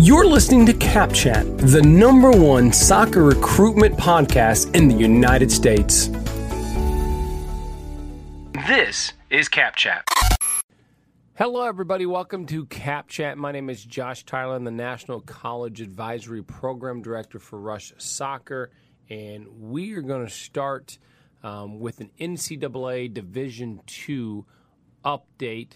You're 0.00 0.26
listening 0.26 0.66
to 0.66 0.72
Cap 0.72 1.12
Chat, 1.12 1.46
the 1.56 1.80
number 1.80 2.32
one 2.32 2.72
soccer 2.72 3.22
recruitment 3.22 3.96
podcast 3.96 4.74
in 4.74 4.88
the 4.88 4.94
United 4.96 5.52
States. 5.52 6.08
This 8.66 9.12
is 9.30 9.48
Cap 9.48 9.76
Chat. 9.76 10.04
Hello, 11.34 11.62
everybody. 11.62 12.06
Welcome 12.06 12.44
to 12.46 12.66
Cap 12.66 13.06
Chat. 13.06 13.38
My 13.38 13.52
name 13.52 13.70
is 13.70 13.84
Josh 13.84 14.24
Tyler. 14.24 14.56
I'm 14.56 14.64
the 14.64 14.72
National 14.72 15.20
College 15.20 15.80
Advisory 15.80 16.42
Program 16.42 17.00
Director 17.00 17.38
for 17.38 17.60
Rush 17.60 17.92
Soccer, 17.96 18.72
and 19.08 19.46
we 19.60 19.94
are 19.94 20.02
going 20.02 20.26
to 20.26 20.32
start 20.32 20.98
um, 21.44 21.78
with 21.78 22.00
an 22.00 22.10
NCAA 22.18 23.14
Division 23.14 23.80
II 24.08 24.42
update. 25.04 25.74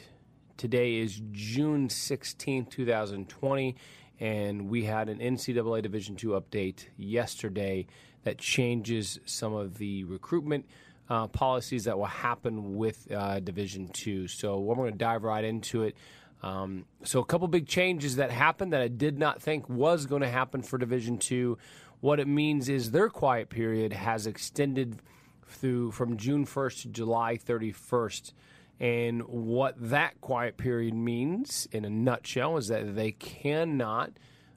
Today 0.59 0.97
is 0.97 1.23
June 1.31 1.89
16, 1.89 2.67
2020 2.67 3.77
and 4.19 4.69
we 4.69 4.85
had 4.85 5.09
an 5.09 5.21
NCAA 5.21 5.83
Division 5.83 6.17
II 6.17 6.31
update 6.31 6.87
yesterday 6.97 7.87
that 8.25 8.39
changes 8.39 9.21
some 9.25 9.55
of 9.55 9.79
the 9.79 10.03
recruitment 10.03 10.67
uh, 11.09 11.29
policies 11.29 11.85
that 11.85 11.97
will 11.97 12.07
happen 12.07 12.75
with 12.75 13.07
uh, 13.13 13.39
Division 13.39 13.89
II. 14.05 14.27
So 14.27 14.59
we're 14.59 14.75
going 14.75 14.91
to 14.91 14.99
dive 14.99 15.23
right 15.23 15.45
into 15.45 15.85
it. 15.85 15.97
Um, 16.43 16.87
so 17.05 17.21
a 17.21 17.25
couple 17.25 17.47
big 17.47 17.69
changes 17.69 18.17
that 18.17 18.33
happened 18.33 18.73
that 18.73 18.81
I 18.81 18.89
did 18.89 19.17
not 19.17 19.41
think 19.41 19.69
was 19.69 20.07
going 20.07 20.23
to 20.23 20.29
happen 20.29 20.63
for 20.63 20.77
Division 20.77 21.21
II. 21.31 21.55
What 22.01 22.19
it 22.19 22.27
means 22.27 22.69
is 22.69 22.91
their 22.91 23.11
quiet 23.11 23.49
period 23.49 23.93
has 23.93 24.27
extended 24.27 24.99
through 25.47 25.93
from 25.93 26.17
June 26.17 26.45
1st 26.45 26.83
to 26.83 26.89
July 26.89 27.37
31st. 27.37 28.33
And 28.81 29.23
what 29.23 29.75
that 29.91 30.21
quiet 30.21 30.57
period 30.57 30.95
means, 30.95 31.67
in 31.73 31.85
a 31.85 31.91
nutshell, 31.91 32.57
is 32.59 32.69
that 32.69 32.95
they 32.95 33.13
cannot 33.13 34.13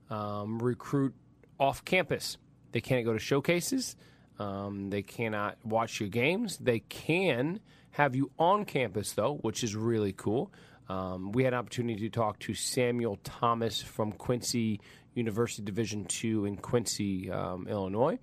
um, 0.09 0.59
recruit 0.59 1.16
off 1.59 1.83
campus. 1.83 2.38
They 2.72 2.81
can't 2.81 3.05
go 3.05 3.14
to 3.14 3.19
showcases. 3.19 3.95
Um, 4.38 4.89
they 4.89 5.02
cannot 5.02 5.58
watch 5.64 5.99
your 5.99 6.09
games. 6.09 6.58
They 6.58 6.80
can 6.80 7.59
have 7.92 8.16
you 8.16 8.31
on 8.38 8.66
campus, 8.66 9.14
though, 9.14 9.36
which 9.42 9.64
is 9.64 9.75
really 9.75 10.14
cool. 10.14 10.52
Um, 10.88 11.31
we 11.31 11.44
had 11.44 11.53
an 11.53 11.59
opportunity 11.59 11.99
to 12.02 12.09
talk 12.09 12.39
to 12.39 12.53
Samuel 12.53 13.17
Thomas 13.23 13.81
from 13.81 14.11
Quincy 14.11 14.81
University 15.14 15.64
Division 15.64 16.05
II 16.23 16.47
in 16.47 16.58
Quincy, 16.58 17.30
um, 17.31 17.67
Illinois 17.67 18.19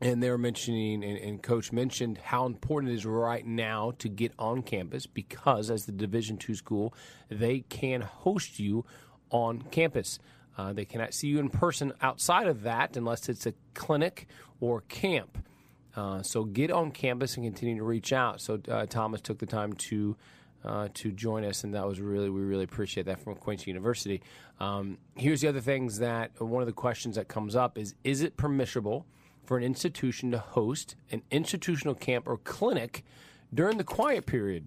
and 0.00 0.22
they 0.22 0.30
were 0.30 0.38
mentioning, 0.38 1.04
and, 1.04 1.18
and, 1.18 1.42
Coach 1.42 1.70
mentioned 1.70 2.18
how 2.18 2.46
important 2.46 2.92
it 2.92 2.96
is 2.96 3.06
right 3.06 3.46
now 3.46 3.92
to 3.98 4.08
get 4.08 4.32
on 4.38 4.62
campus 4.62 5.06
because, 5.06 5.70
as 5.70 5.86
the 5.86 5.92
Division 5.92 6.36
two 6.36 6.54
school, 6.54 6.94
they 7.28 7.60
can 7.60 8.00
host 8.00 8.58
you 8.58 8.84
on 9.30 9.62
campus. 9.70 10.18
Uh, 10.56 10.72
they 10.72 10.84
cannot 10.84 11.14
see 11.14 11.28
you 11.28 11.38
in 11.38 11.48
person 11.48 11.92
outside 12.00 12.46
of 12.46 12.62
that 12.62 12.96
unless 12.96 13.28
it's 13.28 13.46
a 13.46 13.54
clinic 13.74 14.26
or 14.60 14.82
camp. 14.82 15.38
Uh, 15.94 16.22
so 16.22 16.44
get 16.44 16.70
on 16.70 16.90
campus 16.90 17.36
and 17.36 17.44
continue 17.44 17.76
to 17.76 17.84
reach 17.84 18.12
out. 18.12 18.40
So 18.40 18.60
uh, 18.68 18.86
Thomas 18.86 19.20
took 19.20 19.38
the 19.38 19.46
time 19.46 19.72
to 19.74 20.16
uh, 20.64 20.88
to 20.94 21.10
join 21.10 21.44
us, 21.44 21.64
and 21.64 21.74
that 21.74 21.86
was 21.86 22.00
really 22.00 22.30
we 22.30 22.40
really 22.40 22.64
appreciate 22.64 23.06
that 23.06 23.20
from 23.20 23.34
Quincy 23.34 23.70
University. 23.70 24.22
Um, 24.60 24.98
here's 25.16 25.40
the 25.40 25.48
other 25.48 25.60
things 25.60 25.98
that 25.98 26.40
one 26.40 26.62
of 26.62 26.66
the 26.66 26.72
questions 26.72 27.16
that 27.16 27.28
comes 27.28 27.56
up 27.56 27.76
is: 27.76 27.94
Is 28.04 28.22
it 28.22 28.36
permissible? 28.36 29.06
For 29.44 29.56
an 29.56 29.64
institution 29.64 30.30
to 30.30 30.38
host 30.38 30.94
an 31.10 31.22
institutional 31.30 31.94
camp 31.94 32.26
or 32.28 32.36
clinic 32.36 33.04
during 33.52 33.78
the 33.78 33.84
quiet 33.84 34.26
period. 34.26 34.66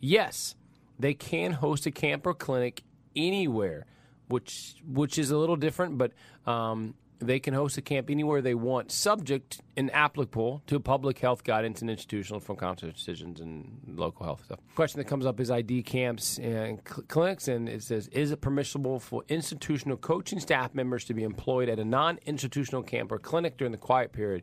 Yes, 0.00 0.54
they 0.98 1.14
can 1.14 1.52
host 1.52 1.86
a 1.86 1.90
camp 1.90 2.26
or 2.26 2.34
clinic 2.34 2.82
anywhere, 3.16 3.86
which 4.28 4.76
which 4.86 5.18
is 5.18 5.30
a 5.30 5.36
little 5.36 5.56
different, 5.56 5.98
but 5.98 6.12
um, 6.46 6.94
they 7.26 7.40
can 7.40 7.54
host 7.54 7.76
a 7.76 7.82
camp 7.82 8.10
anywhere 8.10 8.40
they 8.40 8.54
want, 8.54 8.92
subject 8.92 9.60
and 9.76 9.92
applicable 9.94 10.62
to 10.66 10.78
public 10.80 11.18
health 11.18 11.44
guidance 11.44 11.80
and 11.80 11.90
institutional 11.90 12.40
from 12.40 12.56
council 12.56 12.90
decisions 12.90 13.40
and 13.40 13.80
local 13.86 14.24
health 14.24 14.44
stuff. 14.44 14.58
Question 14.74 14.98
that 14.98 15.06
comes 15.06 15.26
up 15.26 15.40
is 15.40 15.50
ID 15.50 15.82
camps 15.82 16.38
and 16.38 16.80
cl- 16.86 17.04
clinics, 17.08 17.48
and 17.48 17.68
it 17.68 17.82
says, 17.82 18.08
is 18.08 18.30
it 18.30 18.40
permissible 18.40 18.98
for 18.98 19.24
institutional 19.28 19.96
coaching 19.96 20.40
staff 20.40 20.74
members 20.74 21.04
to 21.04 21.14
be 21.14 21.22
employed 21.22 21.68
at 21.68 21.78
a 21.78 21.84
non-institutional 21.84 22.82
camp 22.82 23.12
or 23.12 23.18
clinic 23.18 23.56
during 23.56 23.72
the 23.72 23.78
quiet 23.78 24.12
period? 24.12 24.42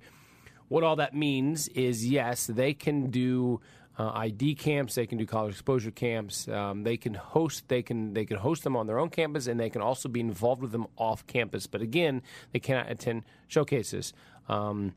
What 0.67 0.83
all 0.85 0.95
that 0.95 1.13
means 1.13 1.67
is 1.69 2.07
yes, 2.07 2.47
they 2.47 2.73
can 2.73 3.09
do 3.09 3.59
uh, 3.97 4.11
ID 4.13 4.55
camps. 4.55 4.95
They 4.95 5.05
can 5.05 5.17
do 5.17 5.25
college 5.25 5.53
exposure 5.53 5.91
camps. 5.91 6.47
Um, 6.47 6.83
they 6.83 6.97
can 6.97 7.13
host. 7.13 7.67
They 7.67 7.81
can 7.81 8.13
they 8.13 8.25
can 8.25 8.37
host 8.37 8.63
them 8.63 8.75
on 8.75 8.87
their 8.87 8.99
own 8.99 9.09
campus, 9.09 9.47
and 9.47 9.59
they 9.59 9.69
can 9.69 9.81
also 9.81 10.09
be 10.09 10.19
involved 10.19 10.61
with 10.61 10.71
them 10.71 10.87
off 10.97 11.27
campus. 11.27 11.67
But 11.67 11.81
again, 11.81 12.21
they 12.51 12.59
cannot 12.59 12.89
attend 12.89 13.23
showcases. 13.47 14.13
Um, 14.47 14.93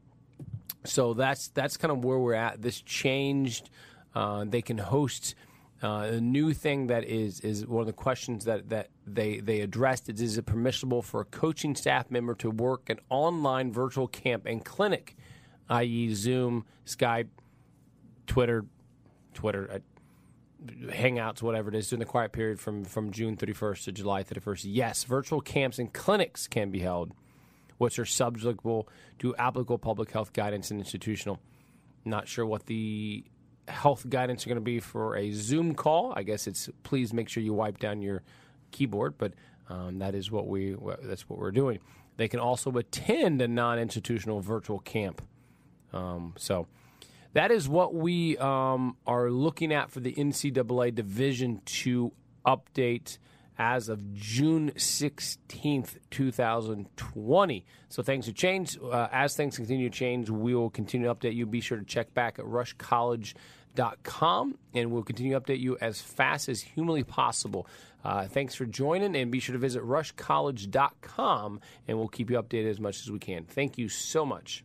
so 0.85 1.15
that's 1.15 1.49
that's 1.49 1.77
kind 1.77 1.93
of 1.93 2.05
where 2.05 2.19
we're 2.19 2.35
at. 2.35 2.63
This 2.63 2.81
changed. 2.81 3.71
Uh, 4.15 4.45
they 4.47 4.63
can 4.63 4.79
host. 4.79 5.35
Uh, 5.83 6.09
a 6.13 6.21
new 6.21 6.55
thing 6.55 6.87
that 6.87 7.05
is 7.05 7.41
is 7.41 7.67
one 7.67 7.81
of 7.81 7.87
the 7.87 7.93
questions 7.93 8.45
that, 8.45 8.71
that 8.71 8.89
they 9.07 9.41
they 9.41 9.61
addressed 9.61 10.09
is 10.09 10.21
is 10.21 10.39
it 10.39 10.47
permissible 10.47 11.03
for 11.03 11.21
a 11.21 11.25
coaching 11.27 11.75
staff 11.75 12.11
member 12.11 12.35
to 12.35 12.49
work 12.49 12.89
an 12.89 12.99
online 13.11 13.73
virtual 13.73 14.07
camp 14.07 14.47
and 14.47 14.65
clinic, 14.65 15.17
i.e. 15.69 16.15
Zoom, 16.15 16.65
Skype, 16.87 17.29
Twitter, 18.27 18.65
Twitter, 19.35 19.71
uh, 19.73 19.79
Hangouts, 20.91 21.43
whatever 21.43 21.69
it 21.69 21.75
is, 21.75 21.89
during 21.89 22.01
the 22.01 22.07
quiet 22.07 22.33
period 22.33 22.59
from, 22.59 22.85
from 22.85 23.11
June 23.11 23.37
31st 23.37 23.85
to 23.85 23.93
July 23.93 24.23
31st. 24.23 24.63
Yes, 24.67 25.05
virtual 25.05 25.41
camps 25.41 25.79
and 25.79 25.93
clinics 25.93 26.49
can 26.49 26.71
be 26.71 26.81
held, 26.81 27.13
which 27.77 27.99
are 27.99 28.05
subjectable 28.05 28.87
to 29.19 29.37
applicable 29.37 29.79
public 29.79 30.11
health 30.11 30.33
guidance 30.33 30.71
and 30.71 30.81
institutional. 30.81 31.39
Not 32.05 32.29
sure 32.29 32.47
what 32.47 32.67
the 32.67 33.25
health 33.69 34.09
guidance 34.09 34.47
are 34.47 34.49
going 34.49 34.57
to 34.57 34.63
be 34.63 34.81
for 34.81 35.17
a 35.17 35.33
Zoom 35.33 35.75
call. 35.75 36.13
I 36.17 36.23
guess 36.23 36.47
it's 36.47 36.69
please 36.83 37.13
make 37.13 37.29
sure 37.29 37.43
you 37.43 37.55
wipe 37.55 37.79
down 37.79 38.03
your 38.03 38.23
keyboard, 38.71 39.15
but 39.19 39.33
um, 39.69 39.99
that 39.99 40.15
is 40.15 40.31
what 40.31 40.47
we 40.47 40.77
that's 41.03 41.29
what 41.29 41.39
we're 41.39 41.51
doing. 41.51 41.81
They 42.17 42.29
can 42.29 42.41
also 42.41 42.71
attend 42.73 43.43
a 43.43 43.49
non-institutional 43.49 44.41
virtual 44.41 44.79
camp. 44.79 45.23
Um, 45.93 46.35
so 46.37 46.67
that 47.35 47.51
is 47.51 47.69
what 47.69 47.95
we 47.95 48.39
um, 48.39 48.97
are 49.07 49.31
looking 49.31 49.73
at 49.73 49.91
for 49.91 50.01
the 50.01 50.13
NCAA 50.13 50.95
Division 50.95 51.61
II 51.87 52.11
update 52.47 53.19
as 53.59 53.89
of 53.89 54.15
June 54.15 54.71
16th, 54.73 55.97
2020. 56.11 57.65
So 57.89 58.03
things 58.03 58.27
have 58.27 58.35
changed. 58.35 58.79
Uh, 58.83 59.09
as 59.13 59.37
things 59.37 59.57
continue 59.57 59.89
to 59.89 59.97
change, 59.97 60.29
we 60.31 60.55
will 60.55 60.71
continue 60.71 61.09
to 61.09 61.15
update 61.15 61.35
you. 61.35 61.47
Be 61.47 61.61
sure 61.61 61.79
to 61.79 61.85
check 61.85 62.13
back 62.15 62.39
at 62.39 62.45
rushcollege.com 62.45 64.59
and 64.75 64.91
we'll 64.91 65.03
continue 65.03 65.33
to 65.35 65.41
update 65.41 65.61
you 65.61 65.77
as 65.81 66.01
fast 66.01 66.49
as 66.49 66.61
humanly 66.61 67.05
possible. 67.05 67.67
Uh, 68.05 68.27
thanks 68.27 68.55
for 68.55 68.67
joining 68.67 69.17
and 69.17 69.31
be 69.31 69.41
sure 69.41 69.55
to 69.55 69.59
visit 69.59 69.83
rushcollege.com 69.83 71.61
and 71.89 71.99
we'll 71.99 72.09
keep 72.09 72.31
you 72.31 72.41
updated 72.41 72.71
as 72.71 72.81
much 72.81 73.01
as 73.01 73.11
we 73.11 73.19
can. 73.19 73.45
Thank 73.45 73.79
you 73.79 73.89
so 73.89 74.27
much. 74.27 74.65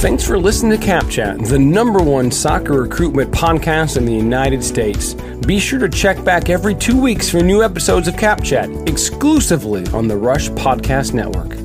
Thanks 0.00 0.24
for 0.24 0.38
listening 0.38 0.78
to 0.78 0.86
CapChat, 0.86 1.48
the 1.48 1.58
number 1.58 1.98
one 1.98 2.30
soccer 2.30 2.82
recruitment 2.82 3.32
podcast 3.32 3.96
in 3.96 4.04
the 4.04 4.12
United 4.12 4.62
States. 4.62 5.14
Be 5.44 5.58
sure 5.58 5.80
to 5.80 5.88
check 5.88 6.22
back 6.24 6.50
every 6.50 6.76
two 6.76 7.00
weeks 7.00 7.28
for 7.28 7.38
new 7.38 7.64
episodes 7.64 8.06
of 8.06 8.14
CapChat, 8.14 8.88
exclusively 8.88 9.84
on 9.88 10.06
the 10.06 10.16
Rush 10.16 10.50
Podcast 10.50 11.14
Network. 11.14 11.58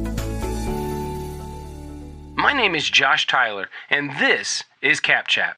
My 2.36 2.54
name 2.54 2.74
is 2.74 2.90
Josh 2.90 3.28
Tyler, 3.28 3.70
and 3.92 4.10
this 4.18 4.64
is 4.82 5.00
CapChat. 5.00 5.54